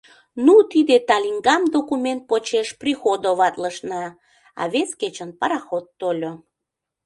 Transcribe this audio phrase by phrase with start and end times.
[0.45, 4.03] Ну, тиде талиҥгам документ почеш приходоватлышна,
[4.61, 6.31] а вес кечын пароход тольо.